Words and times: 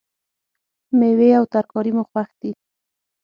میوې 0.97 1.29
او 1.39 1.43
ترکاری 1.53 1.91
مو 1.95 2.03
خوښ 2.09 2.29
دي 2.41 2.51